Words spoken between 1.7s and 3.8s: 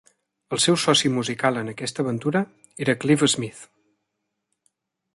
aquesta aventura era Clive Smith.